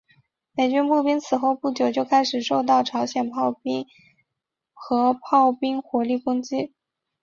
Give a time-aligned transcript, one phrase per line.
[0.53, 3.59] 美军步兵此后不久就开始受到朝军迫炮
[4.73, 6.73] 和炮兵火力攻击。